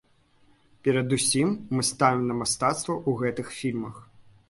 Перадусім 0.87 1.53
мы 1.75 1.81
ставім 1.91 2.25
на 2.33 2.41
мастацтва 2.43 2.93
ў 2.97 3.11
гэтых 3.25 3.57
фільмах. 3.63 4.07